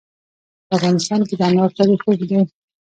په 0.67 0.71
افغانستان 0.77 1.21
کې 1.27 1.35
د 1.39 1.41
انار 1.49 1.71
تاریخ 1.77 1.99
اوږد 2.03 2.23
دی. 2.29 2.39